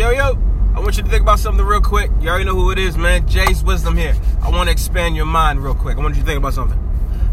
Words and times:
Yo, 0.00 0.08
yo, 0.08 0.38
I 0.74 0.80
want 0.80 0.96
you 0.96 1.02
to 1.02 1.10
think 1.10 1.20
about 1.20 1.38
something 1.38 1.62
real 1.62 1.82
quick. 1.82 2.10
You 2.22 2.30
already 2.30 2.46
know 2.46 2.54
who 2.54 2.70
it 2.70 2.78
is, 2.78 2.96
man. 2.96 3.28
Jay's 3.28 3.62
Wisdom 3.62 3.98
here. 3.98 4.16
I 4.40 4.48
want 4.48 4.68
to 4.68 4.72
expand 4.72 5.14
your 5.14 5.26
mind 5.26 5.62
real 5.62 5.74
quick. 5.74 5.98
I 5.98 6.00
want 6.00 6.14
you 6.14 6.22
to 6.22 6.26
think 6.26 6.38
about 6.38 6.54
something. 6.54 6.78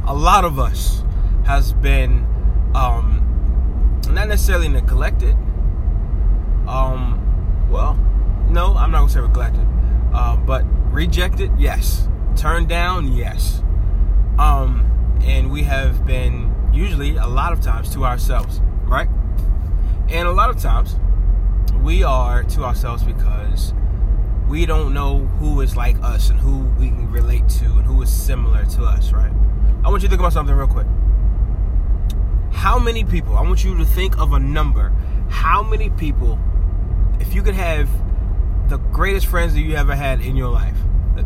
A 0.05 0.13
lot 0.13 0.43
of 0.43 0.59
us 0.59 1.01
has 1.45 1.71
been 1.71 2.27
um, 2.75 4.01
not 4.09 4.27
necessarily 4.27 4.67
neglected. 4.67 5.33
Um, 6.67 7.69
well, 7.71 7.93
no, 8.49 8.75
I'm 8.75 8.91
not 8.91 8.99
gonna 8.99 9.09
say 9.11 9.21
neglected, 9.21 9.65
uh, 10.13 10.35
but 10.35 10.65
rejected, 10.91 11.51
yes. 11.57 12.09
Turned 12.35 12.67
down, 12.67 13.13
yes. 13.13 13.63
Um, 14.39 15.21
and 15.23 15.51
we 15.51 15.63
have 15.63 16.05
been 16.05 16.53
usually 16.73 17.15
a 17.15 17.27
lot 17.27 17.53
of 17.53 17.61
times 17.61 17.93
to 17.93 18.03
ourselves, 18.03 18.59
right? 18.83 19.07
And 20.09 20.27
a 20.27 20.33
lot 20.33 20.49
of 20.49 20.59
times 20.59 20.97
we 21.81 22.03
are 22.03 22.43
to 22.43 22.63
ourselves 22.63 23.03
because 23.03 23.73
we 24.47 24.65
don't 24.65 24.93
know 24.93 25.19
who 25.39 25.61
is 25.61 25.75
like 25.75 26.01
us 26.01 26.29
and 26.29 26.39
who 26.39 26.59
we 26.79 26.87
can 26.89 27.11
relate 27.11 27.47
to 27.49 27.65
and 27.65 27.85
who 27.85 28.01
is 28.01 28.09
similar 28.09 28.65
to 28.65 28.83
us, 28.83 29.11
right? 29.11 29.31
I 29.83 29.89
want 29.89 30.01
you 30.01 30.07
to 30.07 30.09
think 30.09 30.19
about 30.19 30.33
something 30.33 30.55
real 30.55 30.67
quick. 30.67 30.87
How 32.51 32.79
many 32.79 33.03
people, 33.03 33.35
I 33.35 33.41
want 33.41 33.63
you 33.63 33.77
to 33.77 33.85
think 33.85 34.17
of 34.17 34.33
a 34.33 34.39
number. 34.39 34.93
How 35.29 35.63
many 35.63 35.89
people, 35.91 36.39
if 37.19 37.33
you 37.33 37.43
could 37.43 37.55
have 37.55 37.89
the 38.69 38.77
greatest 38.77 39.27
friends 39.27 39.53
that 39.53 39.61
you 39.61 39.75
ever 39.75 39.95
had 39.95 40.21
in 40.21 40.35
your 40.35 40.49
life, 40.49 40.77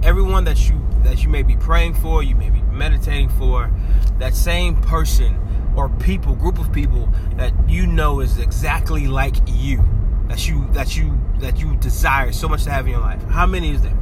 everyone 0.03 0.44
that 0.45 0.70
you 0.70 0.80
that 1.03 1.23
you 1.23 1.30
may 1.30 1.41
be 1.41 1.55
praying 1.55 1.95
for, 1.95 2.22
you 2.22 2.36
may 2.36 2.49
be 2.49 2.61
meditating 2.61 3.30
for, 3.30 3.72
that 4.20 4.36
same 4.36 4.80
person 4.81 5.36
or 5.75 5.89
people, 5.89 6.36
group 6.36 6.59
of 6.59 6.72
people 6.72 7.09
that 7.38 7.53
you 7.67 7.88
know 7.88 8.20
is 8.20 8.38
exactly 8.38 9.08
like 9.08 9.36
you, 9.47 9.83
that 10.31 10.48
you 10.48 10.66
that 10.71 10.95
you 10.95 11.20
that 11.40 11.59
you 11.59 11.76
desire 11.76 12.31
so 12.31 12.48
much 12.48 12.63
to 12.63 12.72
have 12.72 12.85
in 12.85 12.94
your 12.94 13.02
life. 13.02 13.22
How 13.26 13.45
many 13.45 13.72
is 13.72 13.81
there? 13.81 13.98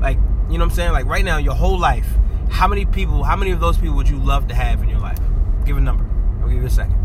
Like, 0.00 0.16
you 0.50 0.58
know 0.58 0.64
what 0.64 0.70
I'm 0.70 0.70
saying? 0.70 0.90
Like 0.90 1.06
right 1.06 1.24
now, 1.24 1.38
your 1.38 1.54
whole 1.54 1.78
life, 1.78 2.08
how 2.50 2.66
many 2.66 2.84
people, 2.84 3.22
how 3.22 3.36
many 3.36 3.52
of 3.52 3.60
those 3.60 3.78
people 3.78 3.94
would 3.94 4.08
you 4.08 4.18
love 4.18 4.48
to 4.48 4.54
have 4.56 4.82
in 4.82 4.88
your 4.88 4.98
life? 4.98 5.18
Give 5.64 5.76
a 5.76 5.80
number. 5.80 6.04
I'll 6.42 6.48
give 6.48 6.60
you 6.60 6.66
a 6.66 6.70
second. 6.70 6.96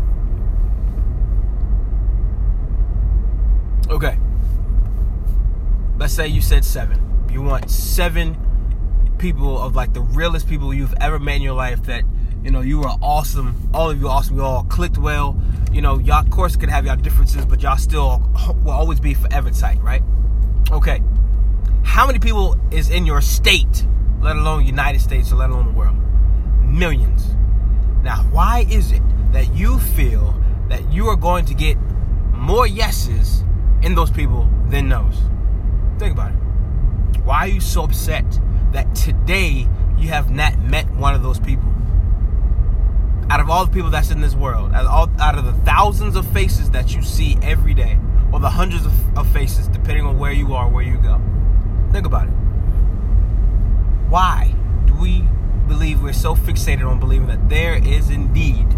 Okay. 3.88 4.18
Let's 5.96 6.12
say 6.12 6.26
you 6.26 6.42
said 6.42 6.64
seven. 6.64 7.28
You 7.30 7.40
want 7.40 7.70
seven 7.70 8.36
people 9.18 9.60
of 9.60 9.76
like 9.76 9.92
the 9.92 10.00
realest 10.00 10.48
people 10.48 10.74
you've 10.74 10.94
ever 11.00 11.20
met 11.20 11.36
in 11.36 11.42
your 11.42 11.54
life 11.54 11.84
that 11.84 12.02
you 12.42 12.50
know 12.50 12.62
you 12.62 12.82
are 12.82 12.98
awesome. 13.00 13.70
All 13.72 13.90
of 13.90 14.00
you 14.00 14.08
awesome. 14.08 14.34
You 14.34 14.42
all 14.42 14.64
clicked 14.64 14.98
well. 14.98 15.40
You 15.74 15.82
know, 15.82 15.98
y'all 15.98 16.20
of 16.20 16.30
course 16.30 16.54
could 16.54 16.68
have 16.68 16.86
y'all 16.86 16.94
differences, 16.94 17.44
but 17.44 17.60
y'all 17.60 17.76
still 17.76 18.22
will 18.62 18.70
always 18.70 19.00
be 19.00 19.12
forever 19.12 19.50
tight, 19.50 19.82
right? 19.82 20.02
Okay. 20.70 21.02
How 21.82 22.06
many 22.06 22.20
people 22.20 22.56
is 22.70 22.90
in 22.90 23.04
your 23.04 23.20
state, 23.20 23.84
let 24.20 24.36
alone 24.36 24.64
United 24.64 25.00
States 25.00 25.32
or 25.32 25.34
let 25.34 25.50
alone 25.50 25.66
the 25.66 25.72
world? 25.72 25.96
Millions. 26.62 27.34
Now, 28.04 28.18
why 28.30 28.66
is 28.70 28.92
it 28.92 29.02
that 29.32 29.52
you 29.52 29.80
feel 29.80 30.40
that 30.68 30.92
you 30.92 31.08
are 31.08 31.16
going 31.16 31.44
to 31.46 31.54
get 31.54 31.76
more 32.30 32.68
yeses 32.68 33.42
in 33.82 33.96
those 33.96 34.12
people 34.12 34.48
than 34.68 34.88
no's? 34.88 35.18
Think 35.98 36.12
about 36.12 36.30
it. 36.30 37.20
Why 37.24 37.38
are 37.38 37.48
you 37.48 37.60
so 37.60 37.82
upset 37.82 38.24
that 38.70 38.94
today 38.94 39.66
you 39.98 40.06
have 40.06 40.30
not 40.30 40.56
met 40.56 40.88
one 40.90 41.16
of 41.16 41.24
those 41.24 41.40
people? 41.40 41.74
Out 43.34 43.40
of 43.40 43.50
all 43.50 43.66
the 43.66 43.72
people 43.72 43.90
that's 43.90 44.12
in 44.12 44.20
this 44.20 44.36
world, 44.36 44.72
out 44.74 44.84
of, 44.84 44.90
all, 44.92 45.10
out 45.20 45.36
of 45.36 45.44
the 45.44 45.54
thousands 45.64 46.14
of 46.14 46.24
faces 46.32 46.70
that 46.70 46.94
you 46.94 47.02
see 47.02 47.36
every 47.42 47.74
day, 47.74 47.98
or 48.32 48.38
the 48.38 48.48
hundreds 48.48 48.86
of, 48.86 49.18
of 49.18 49.28
faces, 49.32 49.66
depending 49.66 50.06
on 50.06 50.20
where 50.20 50.30
you 50.30 50.54
are, 50.54 50.68
where 50.68 50.84
you 50.84 50.96
go, 50.98 51.20
think 51.90 52.06
about 52.06 52.28
it. 52.28 52.30
Why 54.08 54.54
do 54.86 54.94
we 54.94 55.24
believe 55.66 56.00
we're 56.00 56.12
so 56.12 56.36
fixated 56.36 56.88
on 56.88 57.00
believing 57.00 57.26
that 57.26 57.48
there 57.48 57.74
is 57.74 58.08
indeed 58.08 58.68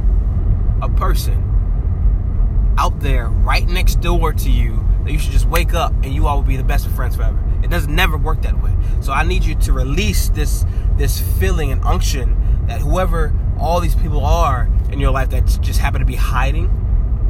a 0.81 0.89
person 0.89 2.75
out 2.79 2.99
there 3.01 3.29
right 3.29 3.69
next 3.69 4.01
door 4.01 4.33
to 4.33 4.51
you 4.51 4.83
that 5.05 5.13
you 5.13 5.19
should 5.19 5.33
just 5.33 5.45
wake 5.51 5.75
up 5.75 5.93
and 6.03 6.15
you 6.15 6.27
all 6.27 6.37
will 6.37 6.49
be 6.49 6.57
the 6.57 6.65
best 6.65 6.87
of 6.87 6.95
friends 6.95 7.15
forever? 7.15 7.39
It 7.63 7.69
doesn't 7.69 7.95
never 7.95 8.17
work 8.17 8.41
that 8.41 8.63
way. 8.63 8.75
So 9.03 9.13
I 9.13 9.23
need 9.23 9.45
you 9.45 9.55
to 9.55 9.75
release 9.75 10.31
this 10.31 10.65
this 10.97 11.21
feeling 11.39 11.73
and 11.73 11.85
unction 11.85 12.65
that 12.69 12.81
whoever 12.81 13.35
all 13.59 13.81
these 13.81 13.95
people 13.95 14.25
are 14.25 14.69
in 14.91 15.01
your 15.01 15.11
life 15.11 15.31
that 15.31 15.47
just 15.61 15.81
happen 15.81 16.01
to 16.01 16.07
be 16.07 16.15
hiding, 16.15 16.69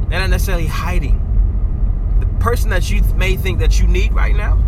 they're 0.09 0.19
not 0.19 0.29
necessarily 0.29 0.67
hiding. 0.67 1.23
The 2.19 2.25
person 2.43 2.69
that 2.69 2.89
you 2.89 3.01
may 3.15 3.35
think 3.35 3.59
that 3.59 3.79
you 3.79 3.87
need 3.87 4.13
right 4.13 4.35
now 4.35 4.63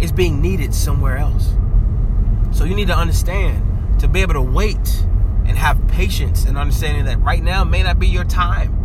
is 0.00 0.12
being 0.12 0.40
needed 0.40 0.74
somewhere 0.74 1.16
else. 1.16 1.54
So 2.52 2.64
you 2.64 2.74
need 2.74 2.88
to 2.88 2.96
understand 2.96 4.00
to 4.00 4.08
be 4.08 4.22
able 4.22 4.34
to 4.34 4.42
wait 4.42 5.04
and 5.46 5.56
have 5.56 5.86
patience 5.88 6.44
and 6.44 6.56
understanding 6.56 7.04
that 7.04 7.20
right 7.20 7.42
now 7.42 7.64
may 7.64 7.82
not 7.82 7.98
be 7.98 8.08
your 8.08 8.24
time 8.24 8.76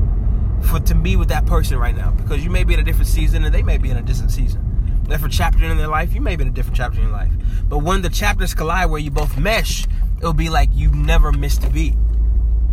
for 0.61 0.79
to 0.79 0.95
be 0.95 1.15
with 1.15 1.29
that 1.29 1.45
person 1.45 1.77
right 1.77 1.95
now 1.95 2.11
because 2.11 2.43
you 2.43 2.49
may 2.49 2.63
be 2.63 2.73
in 2.73 2.79
a 2.79 2.83
different 2.83 3.07
season 3.07 3.43
and 3.43 3.53
they 3.53 3.61
may 3.61 3.77
be 3.77 3.89
in 3.89 3.97
a 3.97 4.01
different 4.01 4.31
season 4.31 4.65
different 5.07 5.33
chapter 5.33 5.63
in 5.63 5.77
their 5.77 5.87
life. 5.87 6.13
You 6.13 6.21
may 6.21 6.35
be 6.35 6.43
in 6.43 6.49
a 6.49 6.51
different 6.51 6.77
chapter 6.77 6.97
in 6.97 7.07
your 7.07 7.13
life. 7.15 7.31
But 7.67 7.79
when 7.79 8.01
the 8.01 8.09
chapters 8.09 8.53
collide 8.53 8.89
where 8.89 8.99
you 8.99 9.11
both 9.11 9.37
mesh, 9.37 9.85
it'll 10.17 10.33
be 10.33 10.49
like 10.49 10.69
you've 10.73 10.95
never 10.95 11.31
missed 11.31 11.63
a 11.63 11.69
beat. 11.69 11.95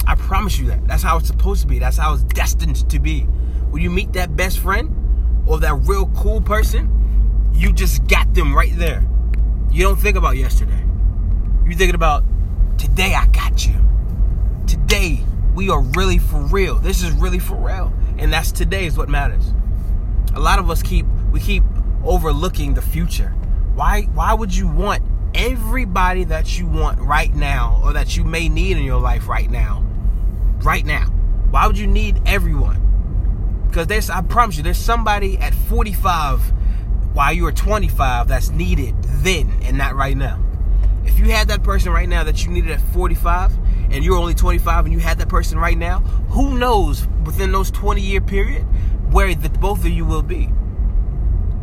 I 0.06 0.14
promise 0.14 0.58
you 0.58 0.66
that. 0.66 0.86
That's 0.86 1.02
how 1.02 1.18
it's 1.18 1.28
supposed 1.28 1.62
to 1.62 1.66
be. 1.66 1.78
That's 1.78 1.96
how 1.96 2.14
it's 2.14 2.24
destined 2.24 2.88
to 2.90 2.98
be. 2.98 3.20
When 3.70 3.82
you 3.82 3.90
meet 3.90 4.12
that 4.14 4.36
best 4.36 4.58
friend 4.58 5.42
or 5.46 5.60
that 5.60 5.74
real 5.74 6.06
cool 6.16 6.40
person, 6.40 7.50
you 7.52 7.72
just 7.72 8.06
got 8.06 8.34
them 8.34 8.54
right 8.54 8.72
there. 8.76 9.06
You 9.70 9.84
don't 9.84 9.98
think 9.98 10.16
about 10.16 10.36
yesterday. 10.36 10.84
You're 11.64 11.74
thinking 11.74 11.94
about 11.94 12.24
today 12.78 13.14
I 13.14 13.26
got 13.28 13.66
you. 13.66 13.74
Today 14.66 15.20
we 15.54 15.70
are 15.70 15.80
really 15.80 16.18
for 16.18 16.40
real. 16.40 16.78
This 16.78 17.02
is 17.02 17.10
really 17.12 17.38
for 17.38 17.54
real. 17.54 17.92
And 18.18 18.32
that's 18.32 18.52
today 18.52 18.86
is 18.86 18.96
what 18.96 19.08
matters. 19.08 19.52
A 20.34 20.40
lot 20.40 20.58
of 20.58 20.70
us 20.70 20.82
keep 20.82 21.06
we 21.30 21.40
keep 21.40 21.62
overlooking 22.04 22.74
the 22.74 22.82
future. 22.82 23.30
Why 23.74 24.02
why 24.14 24.34
would 24.34 24.54
you 24.54 24.68
want 24.68 25.02
everybody 25.34 26.24
that 26.24 26.58
you 26.58 26.66
want 26.66 26.98
right 27.00 27.34
now 27.34 27.80
or 27.84 27.92
that 27.92 28.16
you 28.16 28.24
may 28.24 28.48
need 28.48 28.76
in 28.76 28.84
your 28.84 29.00
life 29.00 29.28
right 29.28 29.50
now? 29.50 29.84
Right 30.62 30.84
now. 30.84 31.06
Why 31.50 31.66
would 31.66 31.78
you 31.78 31.86
need 31.86 32.20
everyone? 32.26 33.66
Because 33.68 33.86
there's 33.86 34.10
I 34.10 34.22
promise 34.22 34.56
you 34.56 34.62
there's 34.62 34.78
somebody 34.78 35.38
at 35.38 35.54
45 35.54 36.40
while 37.14 37.32
you 37.32 37.46
are 37.46 37.52
25 37.52 38.28
that's 38.28 38.50
needed 38.50 38.94
then 39.02 39.52
and 39.62 39.76
not 39.76 39.94
right 39.94 40.16
now. 40.16 40.42
If 41.04 41.18
you 41.18 41.26
had 41.26 41.48
that 41.48 41.62
person 41.62 41.92
right 41.92 42.08
now 42.08 42.24
that 42.24 42.44
you 42.44 42.50
needed 42.50 42.70
at 42.70 42.80
45 42.80 43.52
and 43.90 44.04
you're 44.04 44.16
only 44.16 44.34
25 44.34 44.84
and 44.86 44.94
you 44.94 45.00
had 45.00 45.18
that 45.18 45.28
person 45.28 45.58
right 45.58 45.76
now, 45.76 46.00
who 46.30 46.58
knows 46.58 47.06
within 47.24 47.52
those 47.52 47.70
20 47.70 48.00
year 48.00 48.20
period 48.20 48.62
where 49.12 49.34
the 49.34 49.50
both 49.50 49.80
of 49.80 49.90
you 49.90 50.04
will 50.04 50.22
be 50.22 50.50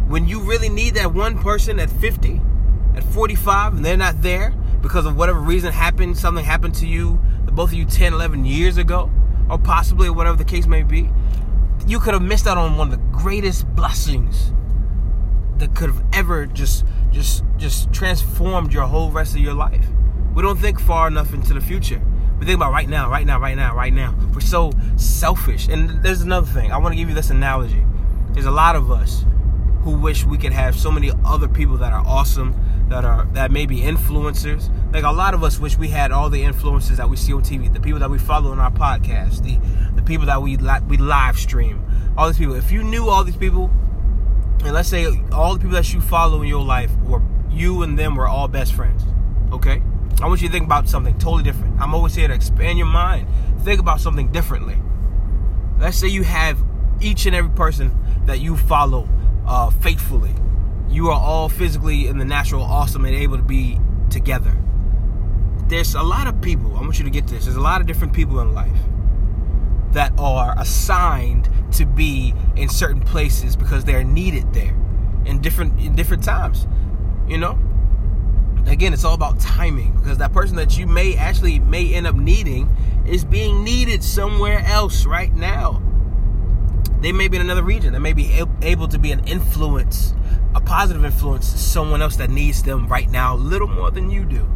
when 0.09 0.27
you 0.27 0.39
really 0.41 0.69
need 0.69 0.95
that 0.95 1.13
one 1.13 1.37
person 1.37 1.79
at 1.79 1.87
50, 1.87 2.41
at 2.99 3.13
45, 3.13 3.75
and 3.75 3.85
they're 3.85 3.97
not 3.97 4.21
there 4.21 4.53
because 4.81 5.05
of 5.05 5.15
whatever 5.15 5.39
reason 5.39 5.73
happened, 5.73 6.17
something 6.17 6.45
happened 6.45 6.75
to 6.75 6.87
you, 6.87 7.19
both 7.51 7.69
of 7.69 7.73
you 7.73 7.85
10, 7.85 8.13
11 8.13 8.45
years 8.45 8.77
ago, 8.77 9.11
or 9.49 9.57
possibly 9.57 10.09
whatever 10.09 10.37
the 10.37 10.45
case 10.45 10.67
may 10.67 10.83
be, 10.83 11.09
you 11.87 11.99
could 11.99 12.13
have 12.13 12.21
missed 12.21 12.47
out 12.47 12.57
on 12.57 12.77
one 12.77 12.91
of 12.91 12.97
the 12.97 13.17
greatest 13.17 13.67
blessings 13.75 14.53
that 15.57 15.75
could 15.75 15.89
have 15.89 16.03
ever 16.13 16.45
just 16.45 16.85
just 17.11 17.43
just 17.57 17.91
transformed 17.91 18.71
your 18.71 18.83
whole 18.83 19.11
rest 19.11 19.33
of 19.33 19.41
your 19.41 19.53
life. 19.53 19.85
We 20.33 20.41
don't 20.41 20.57
think 20.57 20.79
far 20.79 21.07
enough 21.07 21.33
into 21.33 21.53
the 21.53 21.61
future. 21.61 22.01
We 22.39 22.45
think 22.45 22.55
about 22.55 22.71
right 22.71 22.87
now, 22.87 23.09
right 23.09 23.25
now, 23.25 23.39
right 23.39 23.57
now, 23.57 23.75
right 23.75 23.91
now. 23.91 24.15
We're 24.33 24.39
so 24.39 24.71
selfish. 24.95 25.67
And 25.67 26.01
there's 26.01 26.21
another 26.21 26.47
thing. 26.47 26.71
I 26.71 26.77
want 26.77 26.93
to 26.93 26.95
give 26.95 27.09
you 27.09 27.15
this 27.15 27.31
analogy. 27.31 27.83
There's 28.31 28.45
a 28.45 28.51
lot 28.51 28.77
of 28.77 28.91
us 28.91 29.25
who 29.81 29.97
wish 29.97 30.23
we 30.23 30.37
could 30.37 30.53
have 30.53 30.77
so 30.77 30.91
many 30.91 31.11
other 31.25 31.47
people 31.47 31.75
that 31.77 31.91
are 31.91 32.05
awesome, 32.05 32.55
that 32.89 33.05
are 33.05 33.25
that 33.33 33.51
may 33.51 33.65
be 33.65 33.77
influencers. 33.81 34.69
Like 34.93 35.03
a 35.03 35.11
lot 35.11 35.33
of 35.33 35.43
us 35.43 35.59
wish 35.59 35.77
we 35.77 35.87
had 35.87 36.11
all 36.11 36.29
the 36.29 36.41
influencers 36.41 36.97
that 36.97 37.09
we 37.09 37.15
see 37.15 37.33
on 37.33 37.41
TV, 37.41 37.71
the 37.71 37.79
people 37.79 37.99
that 37.99 38.09
we 38.09 38.17
follow 38.17 38.51
on 38.51 38.59
our 38.59 38.71
podcast, 38.71 39.43
the 39.43 39.59
the 39.95 40.01
people 40.01 40.25
that 40.25 40.41
we 40.41 40.57
we 40.87 40.97
live 40.97 41.37
stream, 41.37 41.85
all 42.17 42.27
these 42.27 42.37
people. 42.37 42.55
If 42.55 42.71
you 42.71 42.83
knew 42.83 43.07
all 43.07 43.23
these 43.23 43.37
people, 43.37 43.71
and 44.63 44.73
let's 44.73 44.89
say 44.89 45.05
all 45.31 45.53
the 45.53 45.59
people 45.59 45.75
that 45.75 45.93
you 45.93 46.01
follow 46.01 46.41
in 46.41 46.47
your 46.47 46.63
life, 46.63 46.91
or 47.07 47.23
you 47.49 47.83
and 47.83 47.97
them 47.97 48.15
were 48.15 48.27
all 48.27 48.47
best 48.47 48.73
friends, 48.73 49.03
okay? 49.53 49.81
I 50.21 50.27
want 50.27 50.41
you 50.41 50.47
to 50.49 50.51
think 50.51 50.65
about 50.65 50.89
something 50.89 51.17
totally 51.17 51.43
different. 51.43 51.79
I'm 51.79 51.93
always 51.93 52.13
here 52.13 52.27
to 52.27 52.33
expand 52.33 52.77
your 52.77 52.87
mind. 52.87 53.27
Think 53.63 53.79
about 53.79 54.01
something 54.01 54.31
differently. 54.31 54.77
Let's 55.79 55.97
say 55.97 56.07
you 56.07 56.23
have 56.23 56.61
each 56.99 57.25
and 57.25 57.33
every 57.33 57.51
person 57.51 57.97
that 58.25 58.39
you 58.39 58.57
follow 58.57 59.07
uh, 59.47 59.69
faithfully. 59.69 60.33
You 60.89 61.09
are 61.09 61.19
all 61.19 61.49
physically 61.49 62.07
in 62.07 62.17
the 62.17 62.25
natural 62.25 62.63
awesome 62.63 63.05
and 63.05 63.15
able 63.15 63.37
to 63.37 63.43
be 63.43 63.79
together. 64.09 64.55
There's 65.67 65.93
a 65.95 66.01
lot 66.01 66.27
of 66.27 66.41
people, 66.41 66.75
I 66.75 66.81
want 66.81 66.97
you 66.97 67.03
to 67.05 67.11
get 67.11 67.27
this, 67.27 67.45
there's 67.45 67.55
a 67.55 67.61
lot 67.61 67.79
of 67.79 67.87
different 67.87 68.13
people 68.13 68.39
in 68.39 68.53
life. 68.53 68.77
that 69.91 70.13
are 70.19 70.55
assigned 70.57 71.49
to 71.73 71.85
be 71.85 72.33
in 72.55 72.69
certain 72.69 73.01
places 73.01 73.55
because 73.55 73.83
they're 73.85 74.03
needed 74.03 74.53
there 74.53 74.75
in 75.25 75.39
different 75.41 75.79
in 75.79 75.95
different 75.95 76.23
times. 76.23 76.67
You 77.27 77.37
know? 77.37 77.57
Again, 78.67 78.93
it's 78.93 79.03
all 79.03 79.13
about 79.13 79.39
timing 79.39 79.93
because 79.93 80.17
that 80.19 80.33
person 80.33 80.55
that 80.57 80.77
you 80.77 80.85
may 80.85 81.15
actually 81.15 81.59
may 81.59 81.93
end 81.93 82.07
up 82.07 82.15
needing 82.15 82.75
is 83.07 83.23
being 83.23 83.63
needed 83.63 84.03
somewhere 84.03 84.59
else 84.65 85.05
right 85.05 85.33
now. 85.33 85.81
They 87.01 87.11
may 87.11 87.27
be 87.29 87.37
in 87.37 87.41
another 87.41 87.63
region. 87.63 87.93
They 87.93 87.99
may 87.99 88.13
be 88.13 88.43
able 88.61 88.87
to 88.89 88.99
be 88.99 89.11
an 89.11 89.25
influence, 89.25 90.13
a 90.55 90.61
positive 90.61 91.05
influence 91.05 91.51
to 91.51 91.57
someone 91.57 92.01
else 92.01 92.15
that 92.17 92.29
needs 92.29 92.63
them 92.63 92.87
right 92.87 93.09
now 93.09 93.35
a 93.35 93.37
little 93.37 93.67
more 93.67 93.91
than 93.91 94.09
you 94.09 94.25
do. 94.25 94.47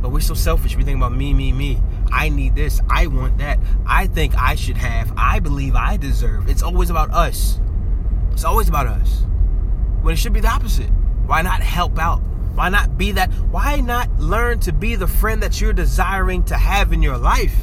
But 0.00 0.10
we're 0.10 0.20
so 0.20 0.34
selfish. 0.34 0.76
We 0.76 0.84
think 0.84 0.98
about 0.98 1.12
me, 1.12 1.32
me, 1.32 1.52
me. 1.52 1.80
I 2.12 2.28
need 2.28 2.54
this. 2.54 2.80
I 2.90 3.06
want 3.06 3.38
that. 3.38 3.58
I 3.86 4.06
think 4.06 4.34
I 4.36 4.54
should 4.54 4.76
have. 4.76 5.12
I 5.16 5.40
believe 5.40 5.74
I 5.74 5.96
deserve. 5.96 6.48
It's 6.48 6.62
always 6.62 6.90
about 6.90 7.10
us. 7.12 7.58
It's 8.32 8.44
always 8.44 8.68
about 8.68 8.86
us. 8.86 9.22
When 10.02 10.12
it 10.12 10.18
should 10.18 10.34
be 10.34 10.40
the 10.40 10.48
opposite. 10.48 10.90
Why 11.26 11.40
not 11.40 11.62
help 11.62 11.98
out? 11.98 12.20
Why 12.54 12.68
not 12.68 12.98
be 12.98 13.12
that? 13.12 13.32
Why 13.50 13.80
not 13.80 14.10
learn 14.18 14.60
to 14.60 14.72
be 14.72 14.94
the 14.94 15.06
friend 15.06 15.42
that 15.42 15.60
you're 15.60 15.72
desiring 15.72 16.44
to 16.44 16.56
have 16.56 16.92
in 16.92 17.02
your 17.02 17.16
life? 17.16 17.56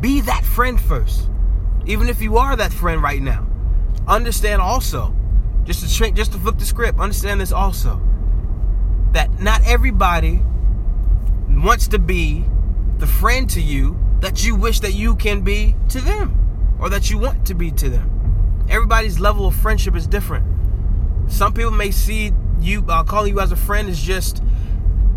Be 0.00 0.20
that 0.22 0.44
friend 0.44 0.80
first. 0.80 1.30
Even 1.86 2.08
if 2.08 2.20
you 2.20 2.38
are 2.38 2.56
that 2.56 2.72
friend 2.72 3.02
right 3.02 3.22
now. 3.22 3.46
Understand 4.08 4.60
also, 4.60 5.14
just 5.64 5.80
to 5.80 6.10
just 6.12 6.32
to 6.32 6.38
flip 6.38 6.58
the 6.58 6.64
script, 6.64 6.98
understand 6.98 7.40
this 7.40 7.52
also. 7.52 8.00
That 9.12 9.40
not 9.40 9.66
everybody 9.66 10.42
wants 11.48 11.88
to 11.88 11.98
be 11.98 12.44
the 12.98 13.06
friend 13.06 13.48
to 13.50 13.60
you 13.60 13.98
that 14.20 14.44
you 14.44 14.54
wish 14.54 14.80
that 14.80 14.92
you 14.92 15.16
can 15.16 15.42
be 15.42 15.74
to 15.88 16.00
them 16.00 16.76
or 16.80 16.88
that 16.88 17.10
you 17.10 17.18
want 17.18 17.46
to 17.46 17.54
be 17.54 17.70
to 17.72 17.90
them. 17.90 18.64
Everybody's 18.68 19.20
level 19.20 19.46
of 19.46 19.54
friendship 19.54 19.94
is 19.94 20.06
different. 20.06 20.46
Some 21.30 21.52
people 21.52 21.72
may 21.72 21.90
see 21.90 22.32
you 22.60 22.84
uh, 22.88 23.04
calling 23.04 23.32
you 23.32 23.40
as 23.40 23.52
a 23.52 23.56
friend 23.56 23.88
is 23.88 24.00
just 24.00 24.42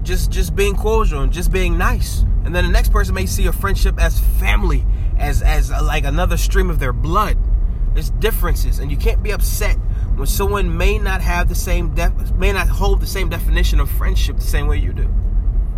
just 0.03 0.31
just 0.31 0.56
being 0.56 0.75
cordial 0.75 1.21
and 1.21 1.31
just 1.31 1.51
being 1.51 1.77
nice. 1.77 2.21
And 2.44 2.56
then 2.56 2.65
the 2.65 2.71
next 2.71 2.91
person 2.91 3.15
may 3.15 3.25
see 3.25 3.48
a 3.48 3.51
friendship 3.51 4.00
as 4.00 4.19
family, 4.19 4.86
as 5.18 5.41
as 5.41 5.71
like 5.71 6.06
another 6.06 6.38
stream 6.38 6.69
of 6.69 6.80
their 6.80 6.94
blood. 6.94 7.38
There's 7.94 8.09
differences, 8.12 8.80
and 8.80 8.91
you 8.91 8.98
can't 8.98 9.24
be 9.24 9.31
upset 9.31 9.77
when 10.15 10.27
someone 10.27 10.77
may 10.77 10.97
not 10.97 11.21
have 11.21 11.50
the 11.50 11.56
same 11.56 11.94
def- 11.94 12.33
may 12.35 12.51
not 12.51 12.67
hold 12.67 13.01
the 13.01 13.07
same 13.07 13.29
definition 13.29 13.79
of 13.79 13.89
friendship 13.89 14.38
the 14.38 14.41
same 14.44 14.67
way 14.67 14.77
you 14.77 14.94
do. 14.94 15.13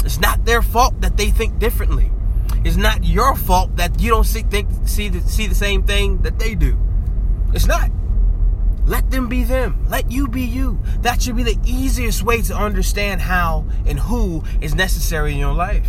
It's 0.03 0.19
not 0.19 0.45
their 0.45 0.61
fault 0.61 1.01
that 1.01 1.17
they 1.17 1.29
think 1.29 1.59
differently. 1.59 2.11
It's 2.63 2.77
not 2.77 3.03
your 3.03 3.35
fault 3.35 3.75
that 3.77 3.99
you 3.99 4.09
don't 4.09 4.23
see 4.23 4.41
think 4.41 4.69
see 4.85 5.09
the, 5.09 5.21
see 5.21 5.47
the 5.47 5.55
same 5.55 5.83
thing 5.83 6.21
that 6.23 6.39
they 6.39 6.55
do. 6.55 6.77
It's 7.53 7.67
not. 7.67 7.91
Let 8.85 9.11
them 9.11 9.27
be 9.27 9.43
them. 9.43 9.85
Let 9.89 10.11
you 10.11 10.29
be 10.29 10.43
you. 10.43 10.79
That 11.01 11.21
should 11.21 11.35
be 11.35 11.43
the 11.43 11.57
easiest 11.65 12.23
way 12.23 12.41
to 12.43 12.55
understand 12.55 13.21
how 13.21 13.65
and 13.85 13.99
who 13.99 14.43
is 14.61 14.75
necessary 14.75 15.33
in 15.33 15.39
your 15.39 15.53
life. 15.53 15.87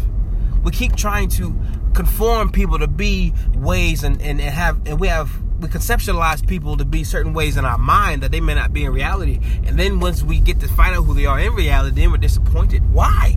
We 0.65 0.73
keep 0.73 0.97
trying 0.97 1.29
to 1.31 1.55
conform 1.95 2.51
people 2.51 2.79
to 2.81 2.89
be 2.89 3.35
ways 3.55 4.03
and, 4.03 4.21
and, 4.21 4.41
and 4.41 4.55
have 4.55 4.81
and 4.87 4.99
we 4.99 5.09
have 5.09 5.31
we 5.61 5.69
conceptualize 5.69 6.47
people 6.47 6.77
to 6.77 6.85
be 6.85 7.05
certain 7.05 7.33
ways 7.33 7.57
in 7.57 7.65
our 7.65 7.79
mind 7.79 8.23
that 8.23 8.31
they 8.31 8.41
may 8.41 8.55
not 8.55 8.73
be 8.73 8.85
in 8.85 8.93
reality. 8.93 9.41
And 9.65 9.79
then 9.79 9.99
once 9.99 10.23
we 10.23 10.41
get 10.41 10.61
to 10.61 10.69
find 10.69 10.95
out 10.95 11.05
who 11.05 11.15
they 11.15 11.27
are 11.27 11.39
in 11.39 11.55
reality, 11.55 12.01
then 12.01 12.11
we're 12.11 12.19
disappointed. 12.19 12.89
Why? 12.93 13.37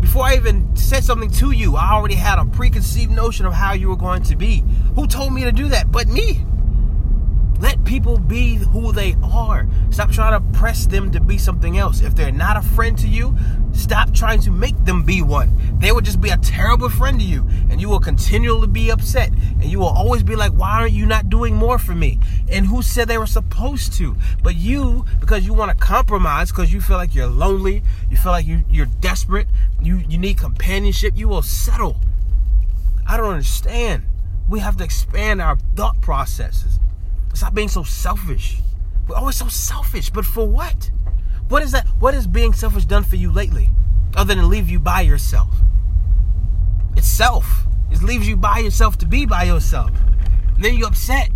Before 0.00 0.24
I 0.24 0.36
even 0.36 0.74
said 0.76 1.04
something 1.04 1.30
to 1.32 1.50
you, 1.50 1.76
I 1.76 1.92
already 1.92 2.14
had 2.14 2.38
a 2.38 2.46
preconceived 2.46 3.12
notion 3.12 3.44
of 3.44 3.52
how 3.52 3.74
you 3.74 3.88
were 3.88 3.96
going 3.96 4.22
to 4.24 4.36
be. 4.36 4.64
Who 4.94 5.06
told 5.06 5.34
me 5.34 5.44
to 5.44 5.52
do 5.52 5.68
that 5.68 5.92
but 5.92 6.08
me? 6.08 6.44
Let 7.58 7.84
people 7.84 8.18
be 8.18 8.56
who 8.56 8.92
they 8.92 9.16
are. 9.22 9.66
Stop 9.90 10.10
trying 10.10 10.40
to 10.40 10.58
press 10.58 10.86
them 10.86 11.10
to 11.12 11.20
be 11.20 11.38
something 11.38 11.78
else. 11.78 12.02
If 12.02 12.14
they're 12.14 12.32
not 12.32 12.56
a 12.56 12.62
friend 12.62 12.96
to 12.98 13.08
you, 13.08 13.36
stop 13.76 14.12
trying 14.12 14.40
to 14.40 14.50
make 14.50 14.84
them 14.84 15.04
be 15.04 15.22
one. 15.22 15.78
They 15.78 15.92
will 15.92 16.00
just 16.00 16.20
be 16.20 16.30
a 16.30 16.36
terrible 16.38 16.88
friend 16.88 17.20
to 17.20 17.24
you, 17.24 17.46
and 17.70 17.80
you 17.80 17.88
will 17.88 18.00
continually 18.00 18.66
be 18.66 18.90
upset. 18.90 19.30
And 19.30 19.64
you 19.64 19.78
will 19.78 19.86
always 19.86 20.22
be 20.22 20.36
like, 20.36 20.52
Why 20.52 20.80
aren't 20.80 20.92
you 20.92 21.06
not 21.06 21.28
doing 21.28 21.54
more 21.54 21.78
for 21.78 21.94
me? 21.94 22.18
And 22.48 22.66
who 22.66 22.82
said 22.82 23.08
they 23.08 23.18
were 23.18 23.26
supposed 23.26 23.92
to? 23.94 24.16
But 24.42 24.56
you, 24.56 25.04
because 25.20 25.44
you 25.46 25.52
want 25.52 25.70
to 25.70 25.76
compromise, 25.76 26.50
because 26.50 26.72
you 26.72 26.80
feel 26.80 26.96
like 26.96 27.14
you're 27.14 27.26
lonely, 27.26 27.82
you 28.10 28.16
feel 28.16 28.32
like 28.32 28.46
you, 28.46 28.64
you're 28.70 28.86
desperate, 28.86 29.48
you, 29.80 29.98
you 30.08 30.18
need 30.18 30.38
companionship, 30.38 31.14
you 31.16 31.28
will 31.28 31.42
settle. 31.42 31.96
I 33.06 33.16
don't 33.16 33.30
understand. 33.30 34.04
We 34.48 34.60
have 34.60 34.76
to 34.78 34.84
expand 34.84 35.40
our 35.42 35.56
thought 35.74 36.00
processes. 36.00 36.78
Stop 37.34 37.54
being 37.54 37.68
so 37.68 37.82
selfish. 37.82 38.60
We're 39.06 39.16
always 39.16 39.36
so 39.36 39.48
selfish, 39.48 40.10
but 40.10 40.24
for 40.24 40.46
what? 40.46 40.90
What 41.48 41.62
is 41.62 41.72
that? 41.72 41.86
What 41.98 42.14
is 42.14 42.26
being 42.26 42.52
selfish 42.52 42.84
done 42.84 43.04
for 43.04 43.16
you 43.16 43.30
lately? 43.30 43.70
Other 44.16 44.34
than 44.34 44.48
leave 44.48 44.68
you 44.68 44.80
by 44.80 45.02
yourself. 45.02 45.54
It's 46.96 47.06
self. 47.06 47.66
It 47.90 48.02
leaves 48.02 48.26
you 48.26 48.36
by 48.36 48.58
yourself 48.58 48.98
to 48.98 49.06
be 49.06 49.26
by 49.26 49.44
yourself. 49.44 49.90
And 50.54 50.64
then 50.64 50.74
you're 50.74 50.88
upset. 50.88 51.30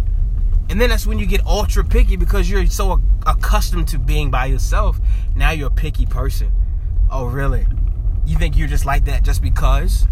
And 0.68 0.80
then 0.80 0.90
that's 0.90 1.06
when 1.06 1.18
you 1.18 1.26
get 1.26 1.44
ultra 1.46 1.84
picky 1.84 2.16
because 2.16 2.48
you're 2.48 2.66
so 2.66 3.00
accustomed 3.26 3.88
to 3.88 3.98
being 3.98 4.30
by 4.30 4.46
yourself. 4.46 4.98
Now 5.34 5.50
you're 5.50 5.68
a 5.68 5.72
picky 5.72 6.06
person. 6.06 6.52
Oh, 7.10 7.26
really? 7.26 7.66
You 8.24 8.36
think 8.36 8.56
you're 8.56 8.68
just 8.68 8.86
like 8.86 9.04
that 9.04 9.22
just 9.22 9.42
because? 9.42 10.06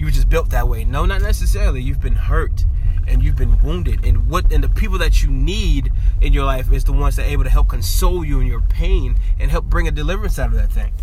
You 0.00 0.06
were 0.06 0.12
just 0.12 0.30
built 0.30 0.48
that 0.48 0.66
way. 0.66 0.84
No, 0.86 1.04
not 1.04 1.20
necessarily. 1.20 1.82
You've 1.82 2.00
been 2.00 2.14
hurt 2.14 2.64
and 3.06 3.22
you've 3.22 3.36
been 3.36 3.60
wounded. 3.62 4.02
And 4.02 4.30
what 4.30 4.50
and 4.50 4.64
the 4.64 4.68
people 4.70 4.96
that 4.96 5.22
you 5.22 5.28
need 5.28 5.92
in 6.22 6.32
your 6.32 6.46
life 6.46 6.72
is 6.72 6.84
the 6.84 6.92
ones 6.94 7.16
that 7.16 7.26
are 7.26 7.28
able 7.28 7.44
to 7.44 7.50
help 7.50 7.68
console 7.68 8.24
you 8.24 8.40
in 8.40 8.46
your 8.46 8.62
pain 8.62 9.16
and 9.38 9.50
help 9.50 9.66
bring 9.66 9.86
a 9.88 9.90
deliverance 9.90 10.38
out 10.38 10.48
of 10.48 10.54
that 10.54 10.72
thing. 10.72 10.94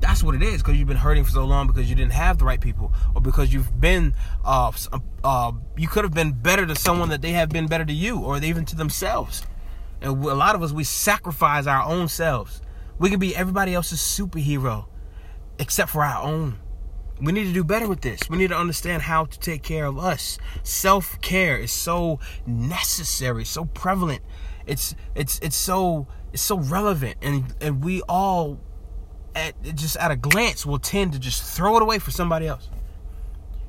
That's 0.00 0.20
what 0.20 0.34
it 0.34 0.42
is 0.42 0.62
because 0.62 0.76
you've 0.76 0.88
been 0.88 0.96
hurting 0.96 1.22
for 1.22 1.30
so 1.30 1.44
long 1.44 1.68
because 1.68 1.88
you 1.88 1.94
didn't 1.94 2.10
have 2.10 2.38
the 2.38 2.44
right 2.44 2.60
people 2.60 2.92
or 3.14 3.20
because 3.20 3.54
you've 3.54 3.80
been 3.80 4.14
uh, 4.44 4.72
uh, 5.22 5.52
you 5.76 5.86
could 5.86 6.02
have 6.02 6.12
been 6.12 6.32
better 6.32 6.66
to 6.66 6.74
someone 6.74 7.08
that 7.10 7.22
they 7.22 7.30
have 7.30 7.50
been 7.50 7.68
better 7.68 7.84
to 7.84 7.92
you 7.92 8.18
or 8.18 8.36
even 8.38 8.64
to 8.64 8.74
themselves. 8.74 9.46
And 10.00 10.24
a 10.24 10.34
lot 10.34 10.56
of 10.56 10.62
us 10.64 10.72
we 10.72 10.82
sacrifice 10.82 11.68
our 11.68 11.84
own 11.84 12.08
selves. 12.08 12.62
We 12.98 13.10
can 13.10 13.20
be 13.20 13.36
everybody 13.36 13.74
else's 13.74 14.00
superhero 14.00 14.86
except 15.60 15.90
for 15.90 16.02
our 16.02 16.20
own 16.20 16.58
we 17.22 17.32
need 17.32 17.44
to 17.44 17.52
do 17.52 17.62
better 17.62 17.88
with 17.88 18.00
this. 18.00 18.28
We 18.28 18.36
need 18.36 18.48
to 18.48 18.56
understand 18.56 19.02
how 19.02 19.26
to 19.26 19.38
take 19.38 19.62
care 19.62 19.86
of 19.86 19.98
us. 19.98 20.38
Self-care 20.64 21.56
is 21.56 21.70
so 21.70 22.18
necessary, 22.46 23.44
so 23.44 23.64
prevalent. 23.66 24.22
It's 24.66 24.94
it's 25.14 25.38
it's 25.40 25.56
so 25.56 26.08
it's 26.32 26.42
so 26.42 26.58
relevant 26.58 27.16
and 27.22 27.54
and 27.60 27.84
we 27.84 28.02
all 28.02 28.60
at 29.34 29.54
just 29.74 29.96
at 29.96 30.10
a 30.10 30.16
glance 30.16 30.66
will 30.66 30.78
tend 30.78 31.12
to 31.12 31.18
just 31.18 31.42
throw 31.42 31.76
it 31.76 31.82
away 31.82 31.98
for 31.98 32.10
somebody 32.10 32.46
else. 32.46 32.68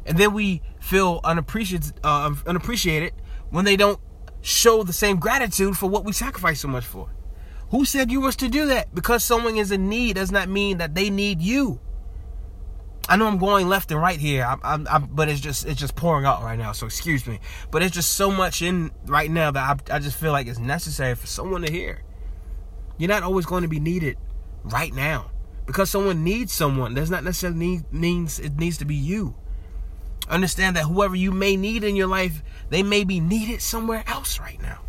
And 0.06 0.18
then 0.18 0.34
we 0.34 0.62
feel 0.80 1.22
unappreciated 1.24 1.94
uh, 2.04 2.34
unappreciated 2.46 3.14
when 3.50 3.66
they 3.66 3.76
don't 3.76 4.00
show 4.42 4.84
the 4.84 4.94
same 4.94 5.18
gratitude 5.18 5.78
for 5.78 5.90
what 5.90 6.06
we 6.06 6.12
sacrifice 6.12 6.60
so 6.60 6.68
much 6.68 6.86
for. 6.86 7.10
Who 7.70 7.86
said 7.86 8.12
you 8.12 8.22
was 8.22 8.36
to 8.38 8.50
do 8.50 8.68
that? 8.68 8.94
Because 8.94 9.24
someone 9.24 9.58
is 9.58 9.72
in 9.72 9.90
need 9.90 10.16
does 10.16 10.32
not 10.32 10.50
mean 10.50 10.78
that 10.80 10.96
they 10.96 11.10
need 11.10 11.42
you. 11.42 11.80
I 13.14 13.16
know 13.16 13.28
I'm 13.28 13.38
going 13.38 13.70
left 13.70 13.92
and 13.92 14.02
right 14.02 14.20
here, 14.20 14.44
I'm, 14.44 14.60
I'm, 14.64 14.88
I'm, 14.90 15.06
but 15.06 15.30
it's 15.30 15.40
just 15.40 15.68
it's 15.68 15.80
just 15.80 15.96
pouring 15.96 16.26
out 16.26 16.42
right 16.42 16.58
now. 16.58 16.72
So 16.72 16.88
excuse 16.88 17.28
me, 17.28 17.40
but 17.70 17.84
it's 17.84 17.94
just 17.94 18.16
so 18.16 18.32
much 18.32 18.64
in 18.64 18.90
right 19.06 19.30
now 19.30 19.52
that 19.52 19.88
I, 19.92 19.98
I 19.98 20.00
just 20.00 20.18
feel 20.18 20.32
like 20.32 20.48
it's 20.48 20.58
necessary 20.58 21.14
for 21.14 21.28
someone 21.28 21.62
to 21.62 21.72
hear. 21.72 22.02
You're 22.98 23.10
not 23.10 23.22
always 23.22 23.46
going 23.46 23.62
to 23.62 23.68
be 23.68 23.80
needed 23.80 24.18
right 24.64 24.92
now 24.92 25.30
because 25.68 25.92
someone 25.92 26.24
needs 26.24 26.54
someone. 26.54 26.96
Does 26.96 27.12
not 27.12 27.24
necessarily 27.24 27.60
need, 27.60 27.94
means 27.94 28.40
it 28.40 28.58
needs 28.58 28.80
to 28.80 28.86
be 28.86 28.96
you. 28.96 29.36
Understand 30.28 30.76
that 30.76 30.86
whoever 30.86 31.16
you 31.16 31.32
may 31.32 31.56
need 31.56 31.84
in 31.84 31.96
your 31.96 32.08
life, 32.08 32.42
they 32.72 32.82
may 32.82 33.04
be 33.04 33.20
needed 33.20 33.62
somewhere 33.62 34.04
else 34.08 34.40
right 34.40 34.60
now. 34.60 34.80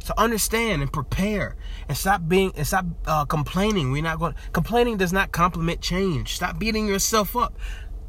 So 0.00 0.14
understand 0.16 0.82
and 0.82 0.92
prepare 0.92 1.56
and 1.88 1.96
stop 1.96 2.22
being 2.26 2.52
and 2.56 2.66
stop 2.66 2.86
uh, 3.06 3.24
complaining. 3.24 3.92
We're 3.92 4.02
not 4.02 4.18
going. 4.18 4.34
Complaining 4.52 4.96
does 4.96 5.12
not 5.12 5.32
complement 5.32 5.80
change. 5.80 6.36
Stop 6.36 6.58
beating 6.58 6.86
yourself 6.86 7.36
up. 7.36 7.58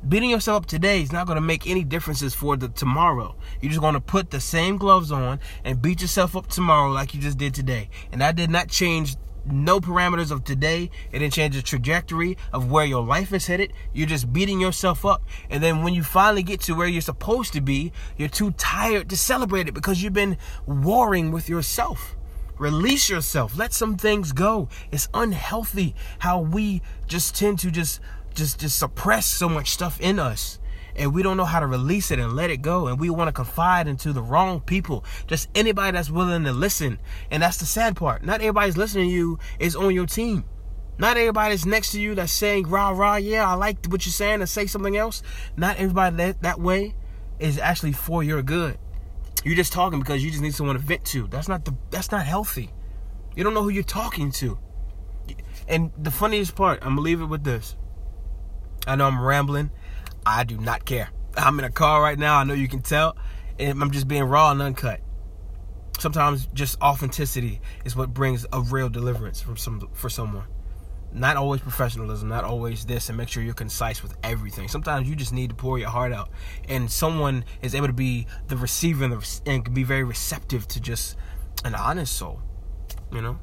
Beating 0.08 0.30
yourself 0.30 0.64
up 0.64 0.66
today 0.66 1.02
is 1.02 1.12
not 1.12 1.28
going 1.28 1.36
to 1.36 1.42
make 1.42 1.68
any 1.68 1.84
differences 1.84 2.34
for 2.34 2.56
the 2.56 2.70
tomorrow. 2.70 3.36
You're 3.60 3.72
just 3.72 3.82
going 3.82 3.96
to 3.96 4.00
put 4.00 4.32
the 4.32 4.40
same 4.40 4.78
gloves 4.78 5.12
on 5.12 5.42
and 5.66 5.82
beat 5.82 6.02
yourself 6.02 6.38
up 6.38 6.48
tomorrow 6.48 6.90
like 6.90 7.14
you 7.14 7.20
just 7.20 7.38
did 7.38 7.54
today. 7.54 7.90
And 8.14 8.22
that 8.22 8.38
did 8.38 8.50
not 8.50 8.70
change 8.70 9.18
no 9.52 9.80
parameters 9.80 10.32
of 10.32 10.44
today. 10.44 10.90
It 11.12 11.20
didn't 11.20 11.34
change 11.34 11.56
the 11.56 11.62
trajectory 11.62 12.38
of 12.54 12.72
where 12.72 12.86
your 12.86 13.04
life 13.04 13.34
is 13.34 13.48
headed. 13.48 13.74
You're 13.94 14.08
just 14.08 14.32
beating 14.32 14.60
yourself 14.60 15.06
up. 15.06 15.24
And 15.50 15.62
then 15.64 15.84
when 15.84 15.94
you 15.94 16.04
finally 16.04 16.44
get 16.44 16.62
to 16.62 16.74
where 16.74 16.88
you're 16.88 17.02
supposed 17.02 17.54
to 17.54 17.62
be, 17.62 17.92
you're 18.18 18.30
too 18.30 18.52
tired 18.52 19.10
to 19.10 19.18
celebrate 19.18 19.68
it 19.68 19.74
because 19.74 20.02
you've 20.04 20.14
been 20.14 20.38
warring 20.66 21.32
with 21.32 21.50
yourself. 21.50 22.16
Release 22.58 23.10
yourself. 23.10 23.58
Let 23.58 23.74
some 23.74 23.96
things 23.96 24.34
go. 24.34 24.68
It's 24.92 25.08
unhealthy 25.14 25.96
how 26.20 26.40
we 26.42 26.82
just 27.08 27.36
tend 27.36 27.60
to 27.60 27.72
just 27.72 28.02
just 28.36 28.60
just 28.60 28.78
suppress 28.78 29.26
so 29.26 29.50
much 29.50 29.72
stuff 29.72 30.00
in 30.00 30.20
us 30.20 30.59
and 31.00 31.14
we 31.14 31.24
don't 31.24 31.38
know 31.38 31.46
how 31.46 31.62
to 31.62 31.66
release 31.66 32.12
it 32.12 32.20
and 32.20 32.34
let 32.34 32.50
it 32.50 32.58
go 32.58 32.88
and 32.88 33.00
we 33.00 33.10
want 33.10 33.30
to 33.30 33.32
confide 33.32 33.88
into 33.88 34.12
the 34.12 34.22
wrong 34.22 34.60
people. 34.60 35.06
Just 35.28 35.48
anybody 35.56 35.96
that's 35.96 36.12
willing 36.12 36.44
to 36.44 36.52
listen. 36.52 37.00
And 37.32 37.42
that's 37.42 37.58
the 37.58 37.66
sad 37.66 37.96
part. 37.96 38.24
Not 38.24 38.42
everybody's 38.42 38.76
listening 38.76 39.08
to 39.08 39.16
you 39.16 39.40
is 39.60 39.78
on 39.78 39.96
your 39.96 40.06
team. 40.06 40.44
Not 40.98 41.16
everybody 41.16 41.54
that's 41.56 41.66
next 41.66 41.94
to 41.94 42.02
you 42.02 42.16
that's 42.16 42.34
saying 42.34 42.68
rah 42.68 42.90
rah 42.90 43.16
yeah 43.16 43.50
i 43.50 43.54
like 43.54 43.86
what 43.86 44.06
you're 44.06 44.12
saying 44.12 44.42
and 44.42 44.50
say 44.50 44.68
something 44.68 44.98
else. 44.98 45.24
Not 45.56 45.78
everybody 45.78 46.18
that, 46.18 46.42
that 46.42 46.60
way 46.60 46.96
is 47.40 47.58
actually 47.58 47.94
for 47.94 48.22
your 48.22 48.44
good. 48.44 48.78
You're 49.46 49.56
just 49.56 49.72
talking 49.72 50.00
because 50.00 50.22
you 50.22 50.30
just 50.30 50.44
need 50.44 50.54
someone 50.54 50.76
to 50.76 50.82
vent 50.82 51.06
to. 51.06 51.28
That's 51.28 51.48
not 51.48 51.64
the 51.64 51.74
that's 51.92 52.12
not 52.12 52.26
healthy. 52.26 52.72
You 53.38 53.46
don't 53.46 53.54
know 53.54 53.64
who 53.64 53.70
you're 53.70 53.84
talking 53.84 54.34
to. 54.34 54.60
And 55.66 55.92
the 55.98 56.12
funniest 56.12 56.56
part 56.58 56.80
i'm 56.82 56.90
gonna 56.90 57.02
leave 57.02 57.22
it 57.22 57.28
with 57.28 57.46
this. 57.46 57.78
I 58.86 58.98
know 58.98 59.06
i'm 59.06 59.22
rambling 59.22 59.72
I 60.26 60.44
do 60.44 60.58
not 60.58 60.86
care. 60.86 61.10
I'm 61.36 61.60
in 61.60 61.66
a 61.66 61.72
car 61.72 62.02
right 62.02 62.18
now. 62.18 62.38
I 62.38 62.44
know 62.44 62.54
you 62.54 62.68
can 62.68 62.82
tell. 62.82 63.18
And 63.58 63.82
I'm 63.82 63.92
just 63.92 64.08
being 64.08 64.24
raw 64.24 64.52
and 64.52 64.62
uncut. 64.62 65.02
Sometimes 66.00 66.48
just 66.54 66.82
authenticity 66.82 67.60
is 67.84 67.96
what 67.96 68.14
brings 68.14 68.46
a 68.54 68.62
real 68.62 68.90
deliverance 68.90 69.42
from 69.42 69.58
some 69.58 69.90
for 69.94 70.10
someone. 70.10 70.46
Not 71.12 71.38
always 71.38 71.60
professionalism, 71.60 72.30
not 72.30 72.44
always 72.44 72.86
this, 72.86 73.10
and 73.10 73.18
make 73.18 73.28
sure 73.28 73.44
you're 73.44 73.54
concise 73.54 74.02
with 74.04 74.16
everything. 74.24 74.68
Sometimes 74.68 75.10
you 75.10 75.16
just 75.16 75.34
need 75.34 75.50
to 75.50 75.56
pour 75.56 75.80
your 75.80 75.90
heart 75.90 76.14
out, 76.14 76.30
and 76.70 76.90
someone 76.90 77.44
is 77.62 77.74
able 77.76 77.88
to 77.88 77.94
be 77.94 78.28
the 78.48 78.56
receiver 78.56 79.04
and, 79.04 79.14
the, 79.14 79.42
and 79.46 79.66
can 79.66 79.74
be 79.74 79.84
very 79.84 80.04
receptive 80.04 80.68
to 80.70 80.80
just 80.80 81.18
an 81.66 81.76
honest 81.76 82.16
soul. 82.16 82.42
You 83.12 83.22
know, 83.22 83.40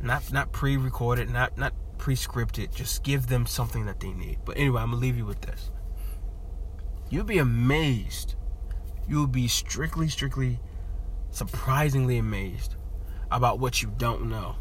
not 0.00 0.30
not 0.32 0.52
pre-recorded, 0.52 1.30
not 1.30 1.56
not 1.56 1.72
pre-scripted. 2.02 2.74
Just 2.74 3.04
give 3.04 3.28
them 3.28 3.46
something 3.46 3.86
that 3.86 4.00
they 4.00 4.10
need. 4.10 4.38
But 4.44 4.58
anyway, 4.58 4.82
I'm 4.82 4.90
gonna 4.90 5.00
leave 5.00 5.16
you 5.16 5.24
with 5.24 5.40
this. 5.42 5.70
You'll 7.10 7.22
be 7.22 7.38
amazed. 7.38 8.34
You'll 9.08 9.28
be 9.28 9.46
strictly, 9.46 10.08
strictly, 10.08 10.58
surprisingly 11.30 12.18
amazed 12.18 12.74
about 13.30 13.60
what 13.60 13.82
you 13.82 13.92
don't 13.98 14.28
know 14.28 14.56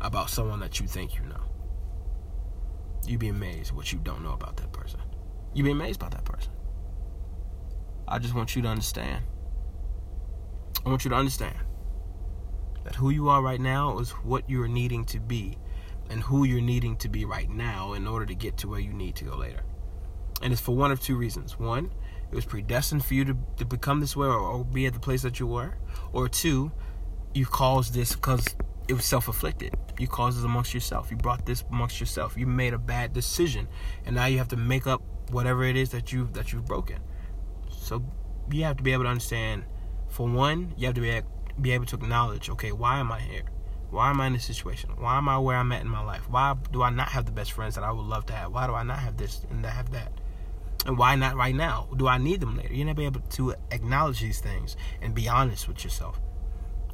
about 0.00 0.30
someone 0.30 0.60
that 0.60 0.78
you 0.78 0.86
think 0.86 1.16
you 1.16 1.24
know. 1.24 1.42
You'd 3.08 3.18
be 3.18 3.28
amazed 3.28 3.72
what 3.72 3.92
you 3.92 3.98
don't 3.98 4.22
know 4.22 4.32
about 4.32 4.56
that 4.58 4.70
person. 4.70 5.00
You'd 5.54 5.64
be 5.64 5.72
amazed 5.72 6.00
about 6.00 6.12
that 6.12 6.24
person. 6.24 6.52
I 8.06 8.20
just 8.20 8.34
want 8.34 8.54
you 8.54 8.62
to 8.62 8.68
understand. 8.68 9.24
I 10.86 10.90
want 10.90 11.04
you 11.04 11.08
to 11.08 11.16
understand 11.16 11.56
that 12.84 12.94
who 12.94 13.10
you 13.10 13.28
are 13.30 13.42
right 13.42 13.60
now 13.60 13.98
is 13.98 14.10
what 14.10 14.48
you're 14.48 14.68
needing 14.68 15.04
to 15.06 15.18
be 15.18 15.58
and 16.10 16.22
who 16.22 16.44
you're 16.44 16.60
needing 16.60 16.96
to 16.96 17.08
be 17.08 17.24
right 17.24 17.50
now 17.50 17.92
in 17.94 18.06
order 18.06 18.26
to 18.26 18.34
get 18.34 18.56
to 18.58 18.68
where 18.68 18.80
you 18.80 18.92
need 18.92 19.16
to 19.16 19.24
go 19.24 19.36
later. 19.36 19.62
And 20.42 20.52
it's 20.52 20.62
for 20.62 20.74
one 20.74 20.90
of 20.90 21.00
two 21.00 21.16
reasons. 21.16 21.58
One, 21.58 21.90
it 22.30 22.34
was 22.34 22.44
predestined 22.44 23.04
for 23.04 23.14
you 23.14 23.24
to, 23.26 23.36
to 23.58 23.64
become 23.64 24.00
this 24.00 24.16
way 24.16 24.26
or, 24.26 24.38
or 24.38 24.64
be 24.64 24.86
at 24.86 24.94
the 24.94 25.00
place 25.00 25.22
that 25.22 25.38
you 25.38 25.46
were. 25.46 25.76
Or 26.12 26.28
two, 26.28 26.72
you 27.34 27.46
caused 27.46 27.94
this 27.94 28.14
because 28.14 28.44
it 28.88 28.94
was 28.94 29.04
self-afflicted. 29.04 29.74
You 29.98 30.08
caused 30.08 30.38
this 30.38 30.44
amongst 30.44 30.74
yourself. 30.74 31.10
You 31.10 31.16
brought 31.16 31.46
this 31.46 31.64
amongst 31.70 32.00
yourself. 32.00 32.36
You 32.36 32.46
made 32.46 32.74
a 32.74 32.78
bad 32.78 33.12
decision, 33.12 33.68
and 34.04 34.16
now 34.16 34.26
you 34.26 34.38
have 34.38 34.48
to 34.48 34.56
make 34.56 34.86
up 34.86 35.02
whatever 35.30 35.64
it 35.64 35.76
is 35.76 35.90
that 35.90 36.12
you 36.12 36.28
that 36.32 36.52
you've 36.52 36.64
broken. 36.64 36.98
So 37.70 38.04
you 38.50 38.64
have 38.64 38.76
to 38.78 38.82
be 38.82 38.92
able 38.92 39.04
to 39.04 39.10
understand. 39.10 39.64
For 40.08 40.26
one, 40.28 40.74
you 40.76 40.86
have 40.86 40.94
to 40.96 41.00
be 41.00 41.20
be 41.60 41.72
able 41.72 41.86
to 41.86 41.96
acknowledge. 41.96 42.50
Okay, 42.50 42.72
why 42.72 42.98
am 42.98 43.12
I 43.12 43.20
here? 43.20 43.44
Why 43.92 44.08
am 44.08 44.22
I 44.22 44.28
in 44.28 44.32
this 44.32 44.46
situation? 44.46 44.88
Why 44.96 45.18
am 45.18 45.28
I 45.28 45.36
where 45.36 45.54
I'm 45.54 45.70
at 45.70 45.82
in 45.82 45.88
my 45.88 46.02
life? 46.02 46.26
Why 46.30 46.54
do 46.72 46.82
I 46.82 46.88
not 46.88 47.10
have 47.10 47.26
the 47.26 47.32
best 47.32 47.52
friends 47.52 47.74
that 47.74 47.84
I 47.84 47.92
would 47.92 48.06
love 48.06 48.24
to 48.26 48.32
have? 48.32 48.50
Why 48.50 48.66
do 48.66 48.72
I 48.72 48.82
not 48.82 48.98
have 48.98 49.18
this 49.18 49.44
and 49.50 49.64
have 49.66 49.92
that? 49.92 50.12
And 50.86 50.96
why 50.96 51.14
not 51.14 51.36
right 51.36 51.54
now? 51.54 51.88
Do 51.94 52.08
I 52.08 52.16
need 52.16 52.40
them 52.40 52.56
later? 52.56 52.72
You're 52.72 52.86
not 52.86 52.96
be 52.96 53.04
able 53.04 53.20
to 53.20 53.54
acknowledge 53.70 54.22
these 54.22 54.40
things 54.40 54.78
and 55.02 55.14
be 55.14 55.28
honest 55.28 55.68
with 55.68 55.84
yourself. 55.84 56.18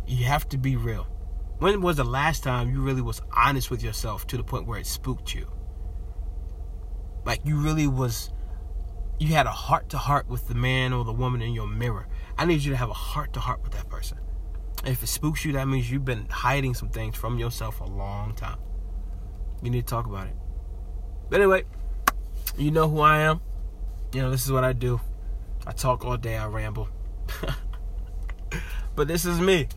You 0.08 0.24
have 0.24 0.48
to 0.48 0.58
be 0.58 0.74
real. 0.74 1.06
When 1.60 1.82
was 1.82 1.98
the 1.98 2.04
last 2.04 2.42
time 2.42 2.68
you 2.72 2.82
really 2.82 3.00
was 3.00 3.22
honest 3.32 3.70
with 3.70 3.80
yourself 3.80 4.26
to 4.26 4.36
the 4.36 4.42
point 4.42 4.66
where 4.66 4.80
it 4.80 4.86
spooked 4.86 5.32
you? 5.32 5.46
Like 7.24 7.42
you 7.44 7.60
really 7.60 7.86
was 7.86 8.32
you 9.20 9.34
had 9.34 9.46
a 9.46 9.52
heart 9.52 9.88
to 9.90 9.98
heart 9.98 10.28
with 10.28 10.48
the 10.48 10.54
man 10.56 10.92
or 10.92 11.04
the 11.04 11.12
woman 11.12 11.42
in 11.42 11.52
your 11.52 11.68
mirror. 11.68 12.08
I 12.36 12.44
need 12.44 12.64
you 12.64 12.72
to 12.72 12.76
have 12.76 12.90
a 12.90 12.94
heart 12.94 13.34
to 13.34 13.40
heart 13.40 13.62
with 13.62 13.72
that 13.72 13.88
person. 13.88 14.18
If 14.84 15.02
it 15.02 15.08
spooks 15.08 15.44
you, 15.44 15.52
that 15.52 15.66
means 15.66 15.90
you've 15.90 16.04
been 16.04 16.26
hiding 16.28 16.74
some 16.74 16.88
things 16.88 17.16
from 17.16 17.38
yourself 17.38 17.80
a 17.80 17.84
long 17.84 18.34
time. 18.34 18.58
You 19.62 19.70
need 19.70 19.86
to 19.86 19.90
talk 19.90 20.06
about 20.06 20.28
it. 20.28 20.36
But 21.28 21.40
anyway, 21.40 21.64
you 22.56 22.70
know 22.70 22.88
who 22.88 23.00
I 23.00 23.20
am. 23.20 23.40
You 24.12 24.22
know, 24.22 24.30
this 24.30 24.44
is 24.44 24.52
what 24.52 24.64
I 24.64 24.72
do. 24.72 25.00
I 25.66 25.72
talk 25.72 26.04
all 26.04 26.16
day, 26.16 26.36
I 26.36 26.46
ramble. 26.46 26.88
but 28.94 29.08
this 29.08 29.24
is 29.24 29.40
me. 29.40 29.68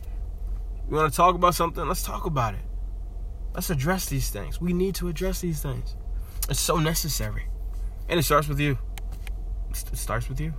You 0.88 0.96
want 0.96 1.12
to 1.12 1.16
talk 1.16 1.34
about 1.34 1.54
something? 1.54 1.86
Let's 1.86 2.02
talk 2.02 2.24
about 2.24 2.54
it. 2.54 2.60
Let's 3.54 3.70
address 3.70 4.06
these 4.06 4.30
things. 4.30 4.60
We 4.60 4.72
need 4.72 4.94
to 4.96 5.08
address 5.08 5.40
these 5.40 5.60
things. 5.60 5.96
It's 6.48 6.60
so 6.60 6.76
necessary. 6.76 7.46
And 8.08 8.18
it 8.18 8.22
starts 8.22 8.48
with 8.48 8.60
you. 8.60 8.78
It 9.70 9.96
starts 9.96 10.28
with 10.28 10.40
you. 10.40 10.54